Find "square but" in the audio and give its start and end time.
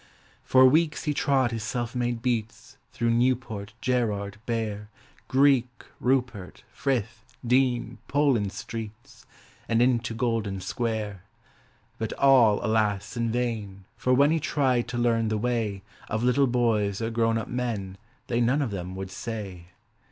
10.59-12.13